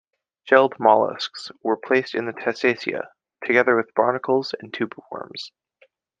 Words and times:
Shelled 0.45 0.79
molluscs 0.79 1.51
were 1.61 1.77
placed 1.77 2.15
in 2.15 2.25
the 2.25 2.33
Testacea, 2.33 3.09
together 3.45 3.75
with 3.75 3.93
barnacles 3.93 4.55
and 4.59 4.73
tube 4.73 4.95
worms. 5.11 5.51